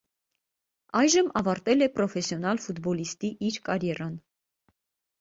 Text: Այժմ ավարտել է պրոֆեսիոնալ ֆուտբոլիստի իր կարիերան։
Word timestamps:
Այժմ 1.01 1.29
ավարտել 1.41 1.87
է 1.87 1.91
պրոֆեսիոնալ 1.99 2.65
ֆուտբոլիստի 2.67 3.35
իր 3.51 3.63
կարիերան։ 3.71 4.21